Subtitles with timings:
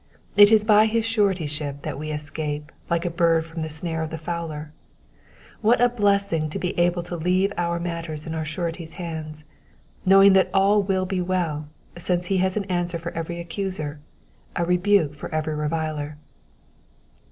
[0.35, 4.09] It is by his suretyship that we escape like a bird from the snare of
[4.09, 4.71] the fowler.
[5.61, 9.43] What a blessing to be able to leave our matters in our Surety's hands,
[10.03, 11.67] knowing that all will be well,
[11.99, 13.99] since he has an answer for every accuser,
[14.55, 16.17] a rebuke for every reviler.